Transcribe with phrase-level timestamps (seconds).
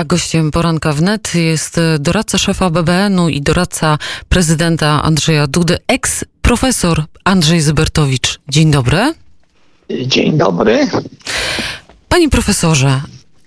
[0.00, 7.04] A gościem poranka wnet jest e, doradca szefa BBN-u i doradca prezydenta Andrzeja Dudy, eks-profesor
[7.24, 8.38] Andrzej Zybertowicz.
[8.48, 9.14] Dzień dobry.
[10.06, 10.88] Dzień dobry.
[12.08, 12.86] Panie profesorze,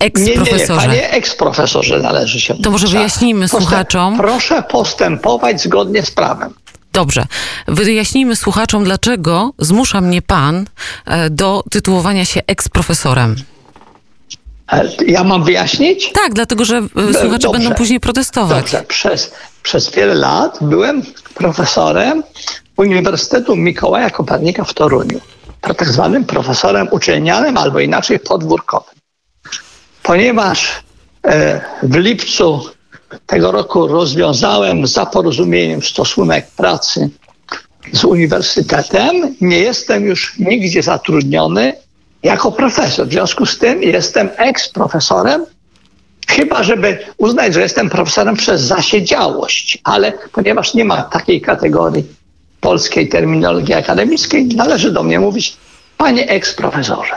[0.02, 0.88] Nie, nie, nie, eks-profesorze.
[0.88, 2.54] panie eksprofesorze należy się.
[2.56, 2.96] To może tak.
[2.96, 4.18] wyjaśnijmy Postęp- słuchaczom.
[4.18, 6.54] Proszę postępować zgodnie z prawem.
[6.94, 7.26] Dobrze.
[7.68, 10.66] Wyjaśnijmy słuchaczom, dlaczego zmusza mnie pan
[11.06, 13.36] e, do tytułowania się eks-profesorem.
[15.08, 16.12] Ja mam wyjaśnić?
[16.12, 17.50] Tak, dlatego że e, słuchacze dobrze.
[17.60, 18.64] będą później protestować.
[18.72, 18.84] Dobrze.
[18.88, 19.32] Przez,
[19.64, 21.04] przez wiele lat byłem
[21.36, 22.24] profesorem
[22.78, 25.22] Uniwersytetu Mikołaja Kopernika w Toruniu.
[25.62, 28.96] Tak zwanym profesorem uczelnianym albo inaczej podwórkowym.
[30.04, 30.84] Ponieważ
[31.26, 32.70] e, w lipcu
[33.26, 37.10] tego roku rozwiązałem za porozumieniem stosunek pracy
[37.94, 41.74] z uniwersytetem, nie jestem już nigdzie zatrudniony
[42.24, 43.08] jako profesor.
[43.08, 45.46] W związku z tym jestem eks-profesorem,
[46.28, 52.04] chyba żeby uznać, że jestem profesorem przez zasiedziałość, ale ponieważ nie ma takiej kategorii
[52.62, 55.58] polskiej terminologii akademickiej, należy do mnie mówić
[55.98, 57.16] panie eks-profesorze.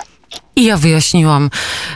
[0.59, 1.51] I ja wyjaśniłam,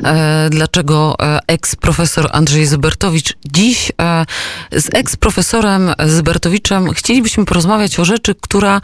[0.05, 3.37] e, dlaczego e, eks-profesor Andrzej Zybertowicz.
[3.53, 4.27] Dziś e,
[4.73, 8.81] z eks-profesorem Zybertowiczem chcielibyśmy porozmawiać o rzeczy, która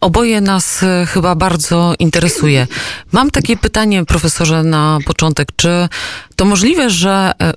[0.00, 2.66] oboje nas e, chyba bardzo interesuje.
[3.12, 5.48] Mam takie pytanie, profesorze, na początek.
[5.56, 5.88] Czy
[6.36, 7.52] to możliwe, że e,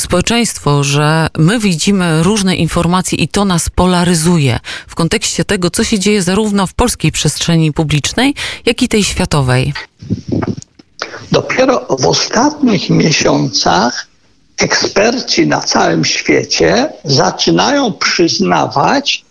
[0.00, 5.98] społeczeństwo, że my widzimy różne informacje i to nas polaryzuje w kontekście tego, co się
[5.98, 8.34] dzieje zarówno w polskiej przestrzeni publicznej,
[8.66, 9.72] jak i tej światowej?
[11.32, 14.06] Dopiero w ostatnich miesiącach
[14.60, 19.24] eksperci na całym świecie zaczynają przyznawać,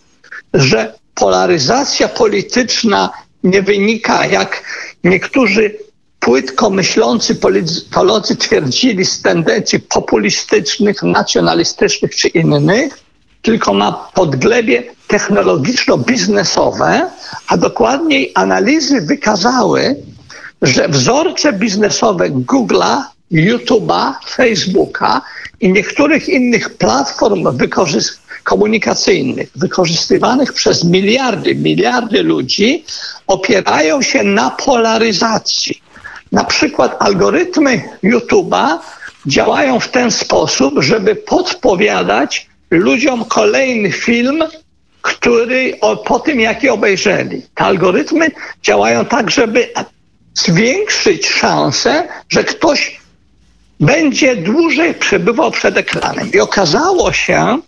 [0.54, 3.10] że polaryzacja polityczna
[3.44, 4.64] nie wynika, jak
[5.04, 5.78] niektórzy
[6.20, 12.98] płytko myślący politolodzy twierdzili, z tendencji populistycznych, nacjonalistycznych czy innych,
[13.42, 17.00] tylko ma podglebie technologiczno-biznesowe,
[17.48, 19.96] a dokładniej analizy wykazały,
[20.64, 23.02] że wzorce biznesowe Google'a,
[23.32, 25.22] YouTube'a, Facebooka
[25.60, 27.48] i niektórych innych platform
[28.44, 32.84] komunikacyjnych wykorzystywanych przez miliardy, miliardy ludzi
[33.26, 35.82] opierają się na polaryzacji.
[36.32, 38.78] Na przykład algorytmy YouTube'a
[39.26, 44.44] działają w ten sposób, żeby podpowiadać ludziom kolejny film,
[45.02, 47.42] który o, po tym, jaki obejrzeli.
[47.54, 48.30] Te algorytmy
[48.62, 49.68] działają tak, żeby
[50.34, 53.00] zwiększyć szansę, że ktoś
[53.80, 56.30] będzie dłużej przebywał przed ekranem.
[56.32, 57.58] I okazało się,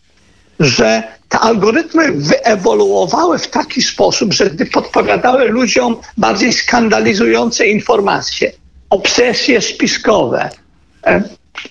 [0.61, 8.53] że te algorytmy wyewoluowały w taki sposób, że gdy podpowiadały ludziom bardziej skandalizujące informacje,
[8.91, 10.51] obsesje spiskowe,
[11.07, 11.23] e,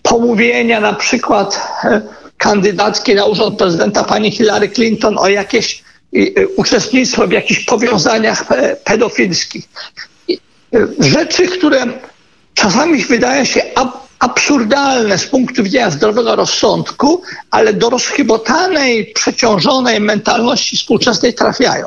[0.04, 2.02] pomówienia na przykład e,
[2.38, 5.84] kandydatki na urząd prezydenta pani Hillary Clinton o jakieś
[6.16, 8.46] e, uczestnictwo w jakichś powiązaniach
[8.84, 9.70] pedofilskich.
[11.00, 11.86] Rzeczy, które
[12.54, 17.22] czasami wydają się ab- absurdalne z punktu widzenia zdrowego rozsądku,
[17.52, 21.86] ale do rozchybotanej, przeciążonej mentalności współczesnej trafiają.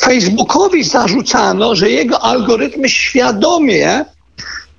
[0.00, 4.04] Facebookowi zarzucano, że jego algorytmy świadomie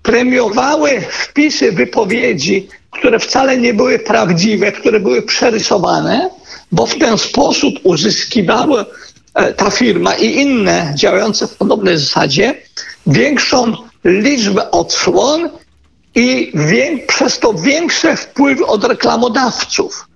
[0.04, 6.30] premiowały wpisy wypowiedzi, które wcale nie były prawdziwe, które były przerysowane,
[6.72, 8.86] bo w ten sposób uzyskiwały
[9.34, 12.56] e, ta firma i inne działające w podobnej zasadzie
[13.08, 15.50] większą liczbę odsłon
[16.16, 16.52] i
[17.08, 20.08] przez to większe wpływy od reklamodawców.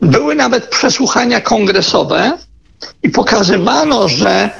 [0.00, 2.38] Były nawet przesłuchania kongresowe
[3.02, 4.50] i pokazywano, że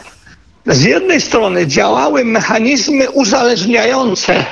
[0.66, 4.44] z jednej strony działały mechanizmy uzależniające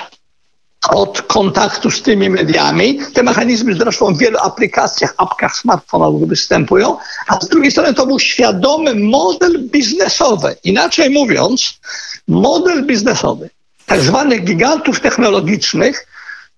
[0.91, 2.99] od kontaktu z tymi mediami.
[3.15, 6.97] Te mechanizmy zresztą w wielu aplikacjach, apkach smartfonowych występują,
[7.29, 10.57] a z drugiej strony to był świadomy model biznesowy.
[10.65, 11.79] Inaczej mówiąc,
[12.29, 13.51] model biznesowy
[13.87, 16.07] tak zwanych gigantów technologicznych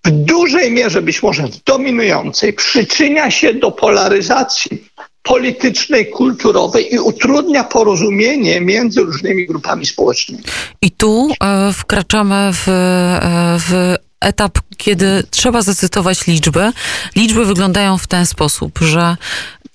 [0.04, 4.84] w dużej mierze, być może dominującej, przyczynia się do polaryzacji
[5.22, 10.42] politycznej, kulturowej i utrudnia porozumienie między różnymi grupami społecznymi.
[10.82, 16.72] I tu e, wkraczamy w, e, w etap, kiedy trzeba zacytować liczby.
[17.16, 19.16] Liczby wyglądają w ten sposób, że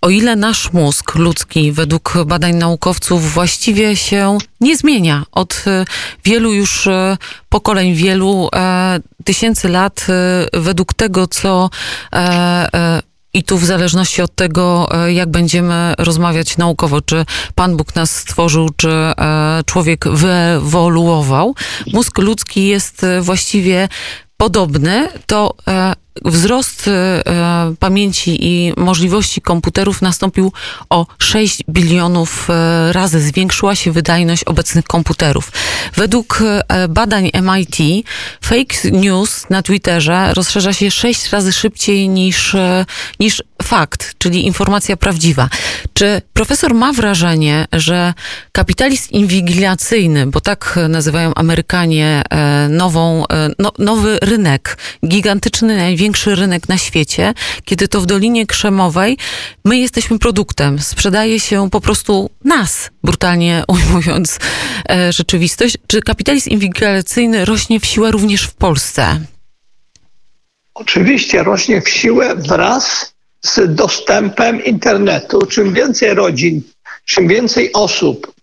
[0.02, 5.86] o ile nasz mózg ludzki, według badań naukowców, właściwie się nie zmienia od e,
[6.26, 7.18] wielu już e,
[7.50, 11.70] pokoleń, wielu e, tysięcy lat, e, według tego, co
[12.14, 12.18] e,
[12.74, 13.02] e,
[13.34, 17.26] i tu w zależności od tego, jak będziemy rozmawiać naukowo, czy
[17.56, 18.90] Pan Bóg nas stworzył, czy
[19.66, 21.56] człowiek wyewoluował,
[21.94, 23.90] mózg ludzki jest właściwie
[24.40, 25.94] podobny, to e,
[26.26, 27.24] wzrost e,
[27.80, 30.52] pamięci i możliwości komputerów nastąpił
[30.90, 33.22] o 6 bilionów e, razy.
[33.22, 35.52] Zwiększyła się wydajność obecnych komputerów.
[35.96, 38.06] Według e, badań MIT
[38.44, 42.56] fake news na Twitterze rozszerza się 6 razy szybciej niż,
[43.20, 45.50] niż fakt, czyli informacja prawdziwa.
[45.94, 48.14] Czy profesor ma wrażenie, że
[48.52, 52.24] kapitalizm inwigilacyjny, bo tak nazywają Amerykanie
[52.70, 53.26] nową,
[53.60, 54.78] no, nowy rynek,
[55.08, 57.34] gigantyczny, największy rynek na świecie,
[57.66, 59.18] kiedy to w Dolinie Krzemowej
[59.66, 60.80] my jesteśmy produktem.
[60.80, 64.40] Sprzedaje się po prostu nas, brutalnie ujmując
[64.90, 65.78] e, rzeczywistość.
[65.88, 69.20] Czy kapitalizm inwigilacyjny rośnie w siłę również w Polsce?
[70.74, 75.46] Oczywiście rośnie w siłę wraz z dostępem internetu.
[75.46, 76.62] Czym więcej rodzin,
[77.06, 78.34] czym więcej osób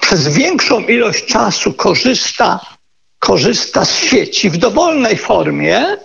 [0.00, 2.60] przez większą ilość czasu korzysta,
[3.18, 5.96] korzysta z sieci w dowolnej formie,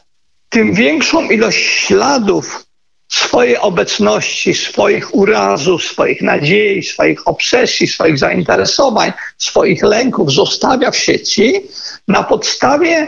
[0.50, 2.66] tym większą ilość śladów
[3.10, 11.62] swojej obecności, swoich urazów, swoich nadziei, swoich obsesji, swoich zainteresowań, swoich lęków zostawia w sieci.
[12.08, 13.08] Na podstawie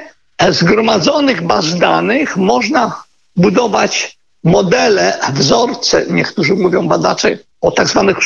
[0.50, 3.04] zgromadzonych baz danych można
[3.36, 8.18] budować modele, wzorce, niektórzy mówią badacze o tak zwanych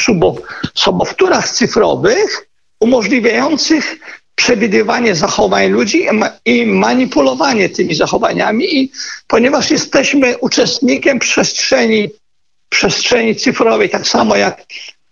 [0.75, 2.47] sobowtórach cyfrowych,
[2.79, 3.97] umożliwiających
[4.35, 6.07] przewidywanie zachowań ludzi
[6.45, 8.75] i manipulowanie tymi zachowaniami.
[8.77, 8.91] I
[9.27, 12.09] ponieważ jesteśmy uczestnikiem przestrzeni,
[12.69, 14.63] przestrzeni cyfrowej, tak samo jak,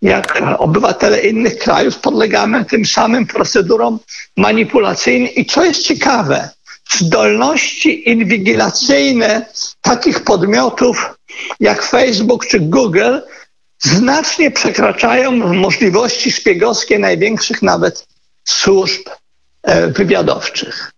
[0.02, 4.00] jak obywatele innych krajów, podlegamy tym samym procedurom
[4.38, 5.36] manipulacyjnym.
[5.36, 6.50] I co jest ciekawe,
[6.92, 9.46] zdolności inwigilacyjne
[9.82, 11.16] takich podmiotów
[11.60, 13.20] jak Facebook czy Google
[13.80, 18.08] znacznie przekraczają możliwości szpiegowskie największych nawet
[18.44, 19.10] służb
[19.64, 20.92] e, wywiadowczych.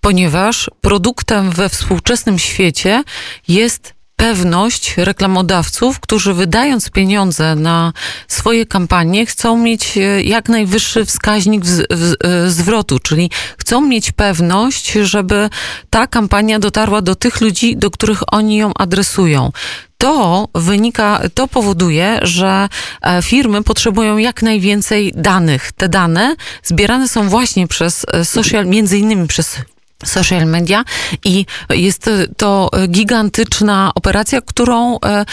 [0.00, 3.02] Ponieważ produktem we współczesnym świecie
[3.48, 7.92] jest pewność reklamodawców, którzy wydając pieniądze na
[8.28, 15.50] swoje kampanie, chcą mieć e, jak najwyższy wskaźnik e, zwrotu, czyli chcą mieć pewność, żeby
[15.90, 19.52] ta kampania dotarła do tych ludzi, do których oni ją adresują
[20.00, 22.68] to wynika, to powoduje, że
[23.02, 25.72] e, firmy potrzebują jak najwięcej danych.
[25.72, 29.56] Te dane zbierane są właśnie przez e, social, między innymi przez
[30.04, 30.84] social media
[31.24, 35.24] i jest to gigantyczna operacja, którą e,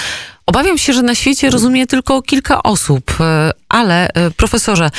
[0.46, 3.18] obawiam się, że na świecie rozumie tylko kilka osób.
[3.70, 4.90] Ale profesorze,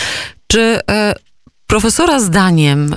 [0.47, 0.81] czy
[1.67, 2.95] profesora zdaniem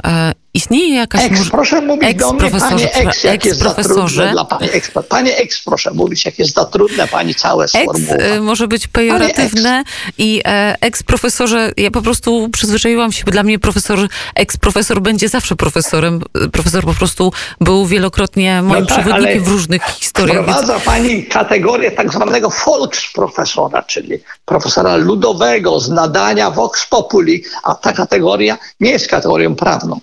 [0.54, 1.24] Istnieje jakaś...
[1.24, 4.92] Ex, proszę mówić ex do mnie, panie ex, jak jest za trudne dla pani ex.
[5.10, 8.34] Panie proszę mówić, jak jest za trudne pani całe sformułowanie.
[8.34, 9.84] Y, może być pejoratywne
[10.18, 15.56] i e, ex-profesorze, ja po prostu przyzwyczaiłam się, bo dla mnie profesor, ex-profesor będzie zawsze
[15.56, 16.22] profesorem.
[16.52, 20.44] Profesor po prostu był wielokrotnie moim no tak, przewodnikiem w różnych historiach.
[20.44, 20.86] Wprowadza więc...
[20.86, 28.58] pani kategorię tak zwanego Volksprofesora, czyli profesora ludowego z nadania Vox Populi, a ta kategoria
[28.80, 30.00] nie jest kategorią prawną.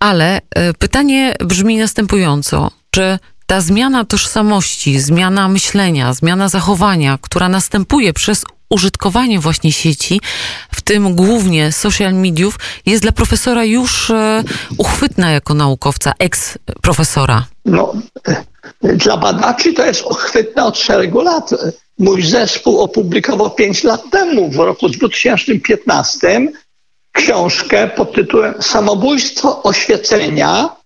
[0.00, 8.12] Ale e, pytanie brzmi następująco: czy ta zmiana tożsamości, zmiana myślenia, zmiana zachowania, która następuje
[8.12, 10.20] przez użytkowanie właśnie sieci,
[10.72, 14.44] w tym głównie social mediów, jest dla profesora już e,
[14.78, 17.44] uchwytna jako naukowca, eks-profesora?
[17.64, 17.94] No,
[18.82, 21.50] dla badaczy to jest uchwytne od szeregu lat.
[21.98, 26.48] Mój zespół opublikował pięć lat temu, w roku 2015,
[27.16, 30.76] książkę pod tytułem Samobójstwo oświecenia.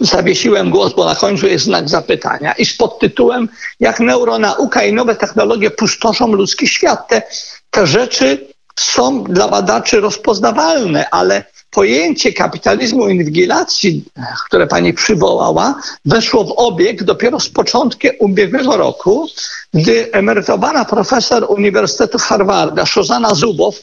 [0.00, 2.52] Zawiesiłem głos, bo na końcu jest znak zapytania.
[2.52, 3.48] I z podtytułem
[3.80, 7.08] Jak neuronauka i nowe technologie pustoszą ludzki świat.
[7.08, 7.22] Te,
[7.70, 8.46] te rzeczy
[8.78, 14.04] są dla badaczy rozpoznawalne, ale pojęcie kapitalizmu inwigilacji,
[14.46, 19.28] które pani przywołała, weszło w obieg dopiero z początkiem ubiegłego roku,
[19.74, 23.74] gdy emerytowana profesor Uniwersytetu Harvarda, Szozana Zubow,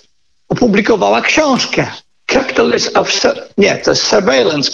[0.49, 1.87] opublikowała książkę.
[2.25, 3.11] Capitalist of,
[3.57, 4.71] nie, to jest surveillance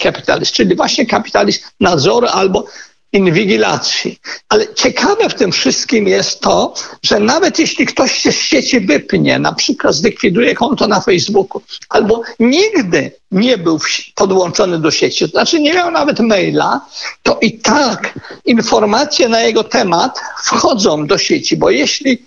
[0.52, 2.64] czyli właśnie kapitalizm nadzoru albo
[3.12, 4.18] inwigilacji.
[4.48, 9.38] Ale ciekawe w tym wszystkim jest to, że nawet jeśli ktoś się z sieci wypnie,
[9.38, 13.78] na przykład zlikwiduje konto na Facebooku, albo nigdy nie był
[14.14, 16.86] podłączony do sieci, to znaczy nie miał nawet maila,
[17.22, 22.24] to i tak informacje na jego temat wchodzą do sieci, bo jeśli,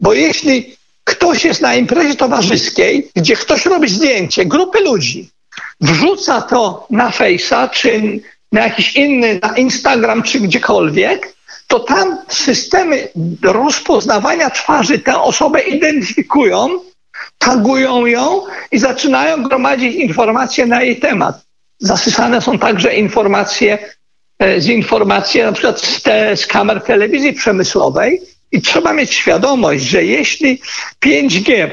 [0.00, 0.76] bo jeśli
[1.22, 5.30] ktoś jest na imprezie towarzyskiej, gdzie ktoś robi zdjęcie grupy ludzi,
[5.80, 8.20] wrzuca to na Face'a, czy
[8.52, 11.34] na jakiś inny, na Instagram, czy gdziekolwiek,
[11.66, 13.08] to tam systemy
[13.42, 16.68] rozpoznawania twarzy tę osobę identyfikują,
[17.38, 21.42] tagują ją i zaczynają gromadzić informacje na jej temat.
[21.78, 23.78] Zasysane są także informacje
[24.38, 28.22] e, z informacji, na przykład z, te, z kamer telewizji przemysłowej.
[28.52, 30.60] I trzeba mieć świadomość, że jeśli
[31.04, 31.70] 5G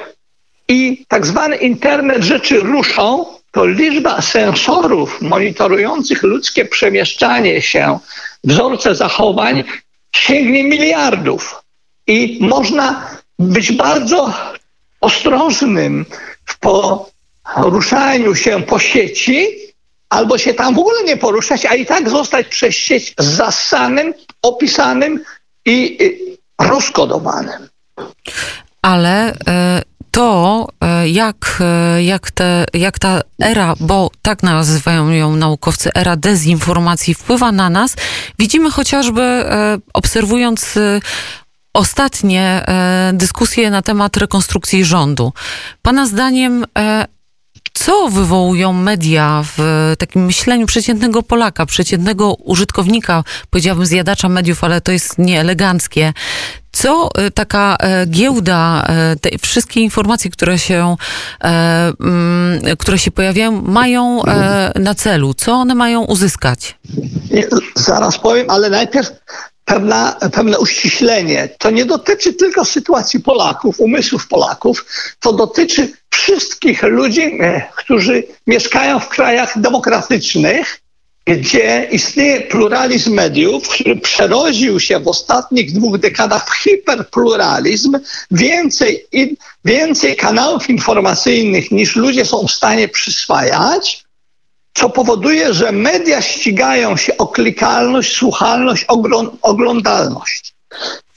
[0.68, 8.00] i tak zwany internet rzeczy ruszą, to liczba sensorów monitorujących ludzkie przemieszczanie się,
[8.44, 9.64] wzorce zachowań
[10.16, 11.56] sięgnie miliardów.
[12.08, 13.08] I można
[13.40, 14.34] być bardzo
[15.02, 16.06] ostrożnym
[16.46, 19.48] w poruszaniu się po sieci,
[20.10, 25.24] albo się tam w ogóle nie poruszać, a i tak zostać przez sieć zasanym, opisanym
[25.66, 25.98] i
[26.60, 27.68] rozkodowanym.
[28.82, 35.36] Ale e, to, e, jak, e, jak, te, jak ta era, bo tak nazywają ją
[35.36, 37.96] naukowcy, era dezinformacji wpływa na nas,
[38.40, 39.46] widzimy chociażby
[39.94, 40.80] obserwując
[41.74, 42.66] ostatnie
[43.14, 45.34] dyskusje na temat rekonstrukcji rządu.
[45.82, 46.66] Pana zdaniem
[47.74, 54.92] co wywołują media w takim myśleniu przeciętnego Polaka, przeciętnego użytkownika, powiedziałabym zjadacza mediów, ale to
[54.92, 56.14] jest nieeleganckie.
[56.72, 60.96] Co y, taka e, giełda, e, te wszystkie informacje, które się,
[61.44, 64.22] e, mm, które się pojawiają, mają
[64.76, 65.34] na celu?
[65.34, 66.80] Co one mają uzyskać?
[67.76, 69.12] Zaraz powiem, ale najpierw
[69.70, 71.50] pewna, pewne uściślenie.
[71.58, 74.86] To nie dotyczy tylko sytuacji Polaków, umysłów Polaków,
[75.20, 80.80] to dotyczy wszystkich ludzi, e, którzy mieszkają w krajach demokratycznych,
[81.26, 88.00] gdzie istnieje pluralizm mediów, który przerodził się w ostatnich dwóch dekadach w hiperpluralizm,
[88.32, 89.06] więcej,
[89.66, 94.04] więcej kanałów informacyjnych niż ludzie są w stanie przyswajać,
[94.74, 98.86] co powoduje, że media ścigają się o klikalność, słuchalność,
[99.42, 100.54] oglądalność.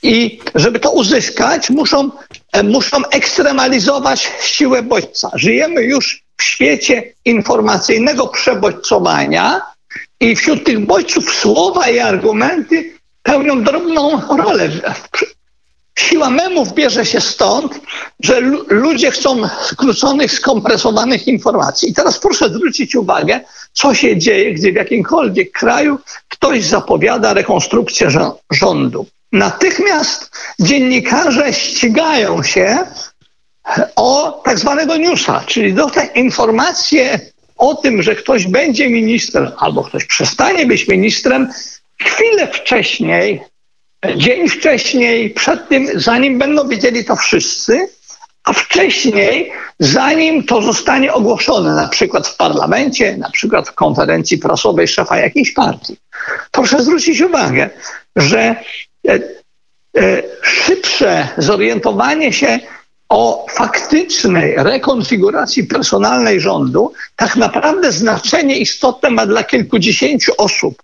[0.02, 2.11] I żeby to uzyskać, muszą,
[2.52, 5.30] e, muszą ekstremalizować siłę bodźca.
[5.35, 9.61] Żyjemy już w świecie informacyjnego przebodźcowania
[10.21, 12.92] i wśród tych bodźców słowa i argumenty
[13.23, 14.68] pełnią drobną rolę.
[15.99, 17.80] Siła memów bierze się stąd,
[18.20, 21.90] że ludzie chcą skróconych, skompresowanych informacji.
[21.90, 23.40] I teraz proszę zwrócić uwagę,
[23.72, 28.08] co się dzieje, gdy w jakimkolwiek kraju ktoś zapowiada rekonstrukcję
[28.50, 29.06] rządu.
[29.32, 30.30] Natychmiast
[30.61, 32.78] dziennikarze ścigają się
[33.96, 37.20] o tak zwanego newsa, czyli do tej informacje
[37.56, 41.52] o tym, że ktoś będzie ministrem albo ktoś przestanie być ministrem,
[42.00, 43.42] chwilę wcześniej
[44.16, 47.88] dzień wcześniej, przed tym, zanim będą wiedzieli to wszyscy,
[48.44, 54.88] a wcześniej, zanim to zostanie ogłoszone, na przykład w parlamencie, na przykład w konferencji prasowej
[54.88, 55.97] szefa jakiejś partii.
[56.50, 57.71] Proszę zwrócić uwagę,
[58.16, 59.14] że e,
[59.97, 62.59] e, szybsze zorientowanie się
[63.09, 70.82] o faktycznej rekonfiguracji personalnej rządu tak naprawdę znaczenie istotne ma dla kilkudziesięciu osób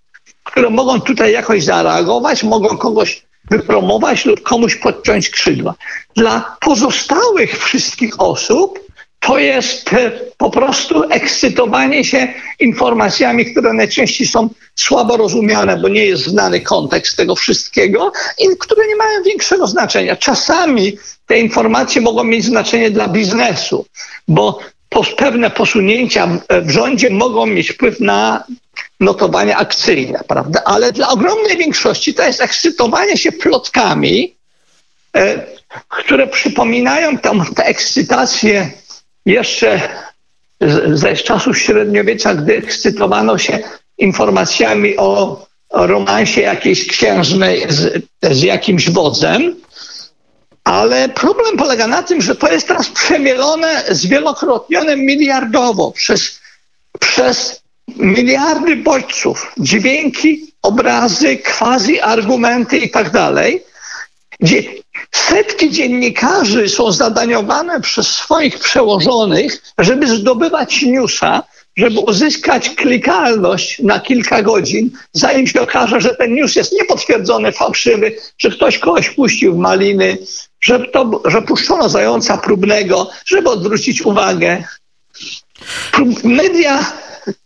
[0.51, 5.75] które mogą tutaj jakoś zareagować, mogą kogoś wypromować lub komuś podciąć skrzydła.
[6.17, 8.81] Dla pozostałych wszystkich osób
[9.21, 12.29] to jest e, po prostu ekscytowanie się
[12.61, 18.87] informacjami, które najczęściej są słabo rozumiane, bo nie jest znany kontekst tego wszystkiego i które
[18.87, 20.17] nie mają większego znaczenia.
[20.17, 20.93] Czasami
[21.27, 23.87] te informacje mogą mieć znaczenie dla biznesu,
[24.29, 24.59] bo
[25.17, 26.29] pewne posunięcia
[26.63, 28.45] w rządzie mogą mieć wpływ na
[29.01, 30.63] notowania akcyjne, prawda?
[30.65, 34.35] Ale dla ogromnej większości to jest ekscytowanie się plotkami,
[35.17, 35.47] e,
[35.89, 38.71] które przypominają tam tę ekscytację
[39.27, 39.81] jeszcze
[40.93, 43.59] ze czasów średniowiecza, gdy ekscytowano się
[43.99, 49.57] informacjami o, o romansie jakiejś księżnej z, z jakimś wodzem.
[50.65, 56.41] Ale problem polega na tym, że to jest teraz przemielone, zwielokrotnione miliardowo przez,
[57.01, 57.63] przez
[57.97, 63.63] miliardy bodźców, dźwięki, obrazy, quasi argumenty i tak dalej,
[64.41, 64.63] gdzie
[65.15, 71.43] setki dziennikarzy są zadaniowane przez swoich przełożonych, żeby zdobywać newsa,
[71.77, 78.17] żeby uzyskać klikalność na kilka godzin, zanim się okaże, że ten news jest niepotwierdzony, fałszywy,
[78.39, 80.19] że ktoś kogoś puścił w maliny,
[80.61, 84.65] że, to, że puszczono zająca próbnego, żeby odwrócić uwagę.
[86.25, 86.93] Media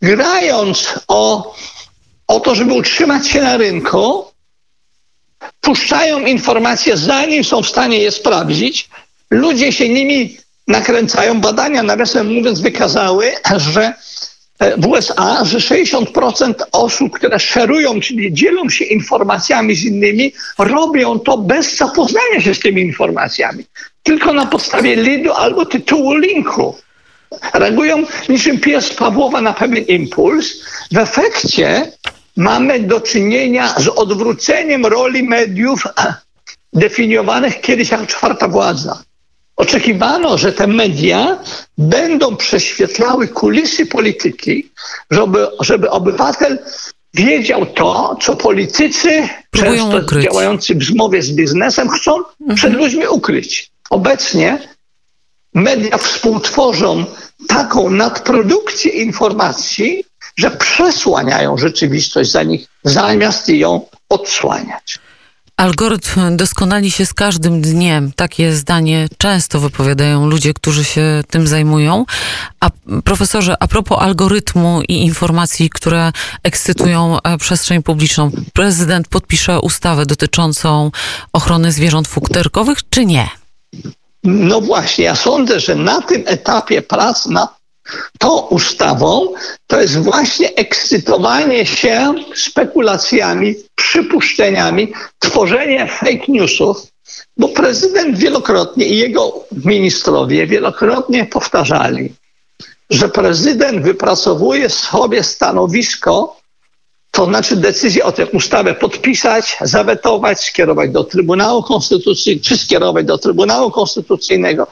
[0.01, 1.53] grając o,
[2.27, 4.25] o to, żeby utrzymać się na rynku,
[5.61, 8.89] puszczają informacje, zanim są w stanie je sprawdzić.
[9.31, 10.37] Ludzie się nimi
[10.67, 11.41] nakręcają.
[11.41, 13.93] Badania, nawiasem mówiąc, wykazały, że
[14.59, 21.19] e, w USA, że 60% osób, które szerują, czyli dzielą się informacjami z innymi, robią
[21.19, 23.65] to bez zapoznania się z tymi informacjami.
[24.03, 26.75] Tylko na podstawie lidu albo tytułu linku.
[27.53, 30.53] Reagują niczym pies Pawłowa na pewien impuls.
[30.91, 31.91] W efekcie
[32.37, 35.83] mamy do czynienia z odwróceniem roli mediów
[36.73, 39.03] definiowanych kiedyś jako czwarta władza.
[39.55, 41.37] Oczekiwano, że te media
[41.77, 44.69] będą prześwietlały kulisy polityki,
[45.11, 46.59] żeby, żeby obywatel
[47.13, 50.23] wiedział to, co politycy, Próbują często ukryć.
[50.23, 52.55] działający w zmowie z biznesem, chcą Mhm.
[52.55, 53.71] przed ludźmi ukryć.
[53.89, 54.59] Obecnie
[55.53, 57.05] media współtworzą
[57.47, 60.03] taką nadprodukcję informacji,
[60.37, 64.99] że przesłaniają rzeczywistość za nich, zamiast ją odsłaniać.
[65.57, 68.11] Algorytm doskonali się z każdym dniem.
[68.15, 72.05] Takie zdanie często wypowiadają ludzie, którzy się tym zajmują.
[72.59, 72.69] A
[73.03, 76.11] profesorze, a propos algorytmu i informacji, które
[76.43, 80.91] ekscytują e, przestrzeń publiczną, prezydent podpisze ustawę dotyczącą
[81.33, 83.42] ochrony zwierząt futerkowych, czy nie?
[84.23, 87.63] No właśnie, ja sądzę, że na tym etapie prac nad
[88.19, 89.33] tą ustawą
[89.67, 96.87] to jest właśnie ekscytowanie się spekulacjami, przypuszczeniami, tworzenie fake newsów,
[97.37, 102.13] bo prezydent wielokrotnie i jego ministrowie wielokrotnie powtarzali,
[102.89, 106.39] że prezydent wypracowuje sobie stanowisko,
[107.13, 113.17] to znaczy decyzję o tę ustawę podpisać, zawetować, skierować do Trybunału Konstytucyjnego, czy skierować do
[113.17, 114.67] Trybunału Konstytucyjnego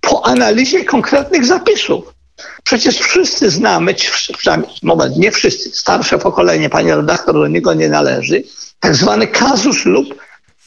[0.00, 2.14] po analizie konkretnych zapisów.
[2.64, 3.94] Przecież wszyscy znamy,
[4.38, 8.42] przynajmniej moment, nie wszyscy, starsze pokolenie, panie redaktor, do niego nie należy,
[8.80, 10.14] tak zwany kazus lub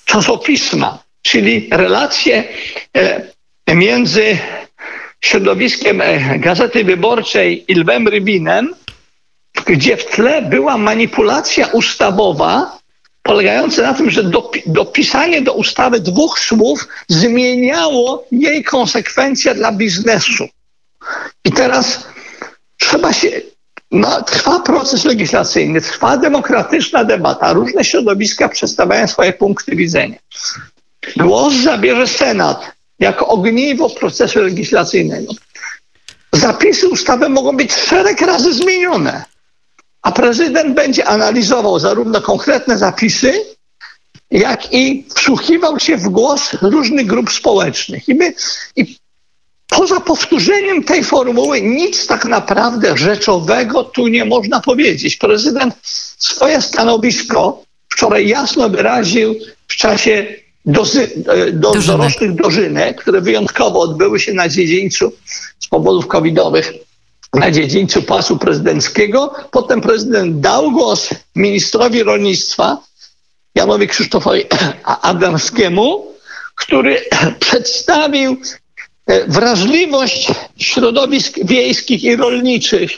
[0.05, 2.43] czasopisma, czyli relacje
[2.97, 4.37] e, między
[5.21, 8.75] środowiskiem e, Gazety Wyborczej i Lwem Rybinem,
[9.69, 12.79] gdzie w tle była manipulacja ustawowa,
[13.23, 20.47] polegająca na tym, że dopi- dopisanie do ustawy dwóch słów zmieniało jej konsekwencje dla biznesu.
[21.45, 22.07] I teraz
[22.77, 23.41] trzeba się.
[23.91, 30.17] No, trwa proces legislacyjny, trwa demokratyczna debata, różne środowiska przedstawiają swoje punkty widzenia.
[31.17, 35.33] Głos zabierze Senat jako ogniwo procesu legislacyjnego.
[36.33, 39.23] Zapisy ustawy mogą być szereg razy zmienione,
[40.01, 43.33] a prezydent będzie analizował zarówno konkretne zapisy,
[44.31, 48.09] jak i wsłuchiwał się w głos różnych grup społecznych.
[48.09, 48.33] I, my,
[48.75, 48.97] i
[49.67, 55.15] poza powtórzeniem tej formuły nic tak naprawdę rzeczowego tu nie można powiedzieć.
[55.15, 55.75] Prezydent
[56.17, 59.35] swoje stanowisko wczoraj jasno wyraził
[59.67, 60.27] w czasie
[60.65, 65.11] dozy, e, do, dorocznych dożynek, które wyjątkowo odbyły się na dziedzińcu
[65.59, 66.73] z powodów covidowych
[67.33, 69.33] na dziedzińcu pasu prezydenckiego.
[69.51, 72.77] Potem prezydent dał głos ministrowi rolnictwa
[73.55, 74.43] Janowi Krzysztofowi
[75.01, 76.07] Adamskiemu,
[76.55, 77.01] który
[77.39, 78.37] przedstawił
[79.05, 82.91] e, wrażliwość środowisk wiejskich i rolniczych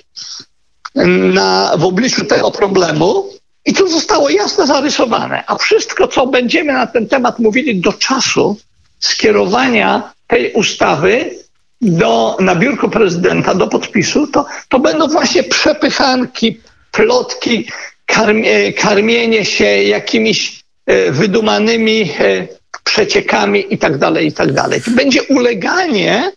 [0.96, 3.30] na, w obliczu tego problemu.
[3.66, 5.44] I to zostało jasno zarysowane.
[5.48, 8.58] A wszystko, co będziemy na ten temat mówili do czasu
[9.00, 11.41] skierowania tej ustawy
[11.82, 16.60] do, na biurko prezydenta do podpisu, to, to będą właśnie przepychanki,
[16.92, 17.68] plotki,
[18.06, 22.48] karmie, karmienie się jakimiś e, wydumanymi e,
[22.84, 24.54] przeciekami i tak dalej, i tak
[24.88, 26.32] będzie uleganie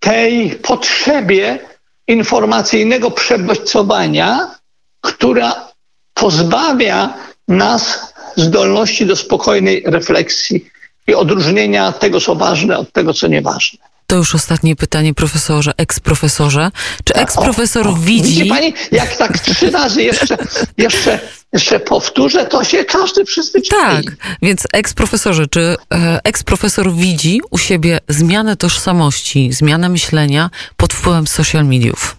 [0.00, 1.58] tej potrzebie
[2.06, 4.54] informacyjnego przebodźcowania,
[5.00, 5.68] która
[6.14, 7.14] pozbawia
[7.48, 10.66] nas zdolności do spokojnej refleksji
[11.06, 13.87] i odróżnienia tego, co ważne, od tego, co nieważne.
[14.10, 16.70] To już ostatnie pytanie, profesorze, eksprofesorze.
[17.04, 18.34] Czy eksprofesor O, o, widzi...
[18.34, 20.38] Widzi pani, jak tak trzy razy jeszcze,
[20.78, 21.20] jeszcze,
[21.52, 24.04] jeszcze powtórzę, to się każdy przyzwyczai.
[24.04, 31.26] Tak, więc eksprofesorze, czy e, eksprofesor widzi u siebie zmianę tożsamości, zmianę myślenia pod wpływem
[31.26, 32.16] social mediów?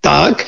[0.00, 0.44] Tak.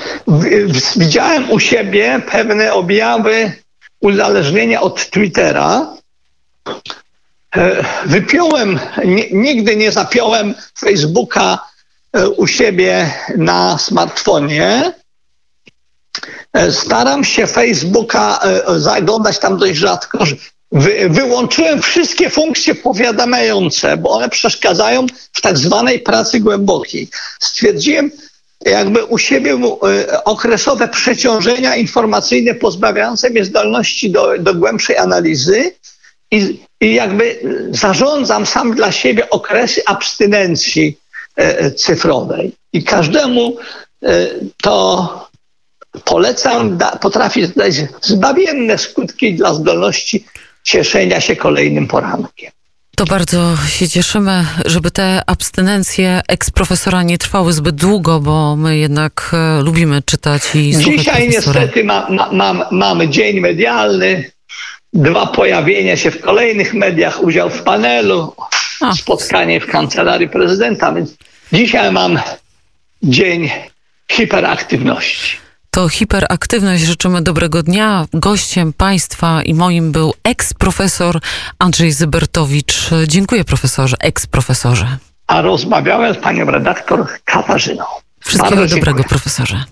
[0.97, 3.53] Widziałem u siebie pewne objawy
[4.01, 5.97] uzależnienia od Twittera.
[7.57, 11.59] E, Wypiąłem, ni- nigdy nie zapiąłem Facebooka
[12.13, 14.93] e, u siebie na smartfonie.
[16.53, 18.41] E, Staram się Facebooka
[18.77, 20.19] zaglądać tam dość rzadko.
[20.73, 27.09] Wy, wyłączyłem wszystkie funkcje powiadamiające, bo one przeszkadzają w tak zwanej pracy głębokiej.
[27.41, 28.11] Stwierdziłem,
[28.67, 29.59] jakby u siebie
[30.25, 35.75] okresowe przeciążenia informacyjne pozbawiające mnie zdolności do, do głębszej analizy
[36.31, 37.39] i, i jakby
[37.71, 40.99] zarządzam sam dla siebie okresy abstynencji
[41.37, 42.53] e, cyfrowej.
[42.73, 43.57] I każdemu
[44.03, 44.27] e,
[44.63, 45.29] to
[46.05, 50.25] polecam, da, potrafi dać zbawienne skutki dla zdolności
[50.63, 52.51] cieszenia się kolejnym porankiem.
[52.97, 59.31] To bardzo się cieszymy, żeby te abstynencje eksprofesora nie trwały zbyt długo, bo my jednak
[59.33, 61.61] e, lubimy czytać i słuchać Dzisiaj profesora.
[61.61, 64.31] niestety ma, ma, mam, mamy dzień medialny,
[64.95, 68.35] dwa pojawienia się w kolejnych mediach, udział w panelu,
[68.81, 68.95] A.
[68.95, 71.15] spotkanie w kancelarii prezydenta, więc
[71.53, 72.19] dzisiaj mam
[73.03, 73.51] dzień
[74.13, 75.37] hiperaktywności.
[75.71, 76.83] To hiperaktywność.
[76.83, 78.07] Życzymy dobrego dnia.
[78.13, 81.21] Gościem państwa i moim był eks-profesor
[81.59, 82.91] Andrzej Zybertowicz.
[83.07, 84.87] Dziękuję profesorze, eks-profesorze.
[85.27, 87.85] A rozmawiałem z panią redaktor Katarzyną.
[88.21, 89.09] Wszystkiego Bardzo dobrego dziękuję.
[89.09, 89.65] profesorze.